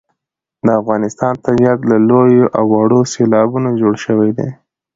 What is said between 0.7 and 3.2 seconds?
افغانستان طبیعت له لویو او وړو